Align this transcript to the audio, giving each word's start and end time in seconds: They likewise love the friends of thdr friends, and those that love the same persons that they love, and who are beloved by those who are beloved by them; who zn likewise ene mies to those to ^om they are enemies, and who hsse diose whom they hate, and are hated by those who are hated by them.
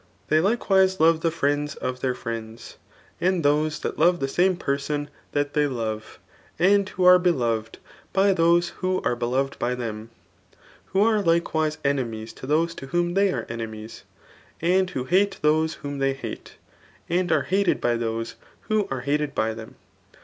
They 0.29 0.39
likewise 0.39 0.99
love 0.99 1.21
the 1.21 1.29
friends 1.29 1.75
of 1.75 1.99
thdr 1.99 2.15
friends, 2.17 2.77
and 3.21 3.43
those 3.45 3.77
that 3.81 3.99
love 3.99 4.19
the 4.19 4.27
same 4.27 4.55
persons 4.57 5.09
that 5.33 5.53
they 5.53 5.67
love, 5.67 6.17
and 6.57 6.89
who 6.89 7.03
are 7.05 7.19
beloved 7.19 7.77
by 8.11 8.33
those 8.33 8.69
who 8.69 8.99
are 9.03 9.15
beloved 9.15 9.59
by 9.59 9.75
them; 9.75 10.09
who 10.85 11.01
zn 11.01 11.23
likewise 11.27 11.77
ene 11.85 12.09
mies 12.11 12.33
to 12.37 12.47
those 12.47 12.73
to 12.73 12.87
^om 12.87 13.13
they 13.13 13.31
are 13.31 13.45
enemies, 13.47 14.03
and 14.59 14.89
who 14.89 15.05
hsse 15.05 15.39
diose 15.39 15.75
whom 15.75 15.99
they 15.99 16.13
hate, 16.13 16.55
and 17.07 17.31
are 17.31 17.43
hated 17.43 17.79
by 17.79 17.95
those 17.95 18.33
who 18.69 18.87
are 18.89 19.01
hated 19.01 19.35
by 19.35 19.53
them. 19.53 19.75